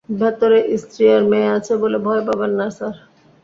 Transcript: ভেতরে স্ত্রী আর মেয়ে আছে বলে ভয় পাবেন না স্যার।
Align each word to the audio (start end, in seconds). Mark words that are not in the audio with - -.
ভেতরে 0.19 0.59
স্ত্রী 0.81 1.03
আর 1.15 1.23
মেয়ে 1.31 1.53
আছে 1.57 1.73
বলে 1.81 1.97
ভয় 2.05 2.21
পাবেন 2.27 2.51
না 2.59 2.67
স্যার। 2.77 2.95